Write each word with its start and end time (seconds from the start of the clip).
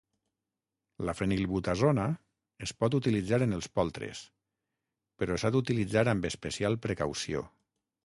La 1.09 1.13
fenilbutazona 1.19 2.07
es 2.69 2.73
pot 2.85 2.97
utilitzar 3.01 3.41
en 3.49 3.55
els 3.59 3.69
poltres, 3.77 4.25
però 5.21 5.41
s'ha 5.43 5.55
d'utilitzar 5.59 6.07
amb 6.17 6.31
especial 6.35 6.85
precaució. 6.89 7.51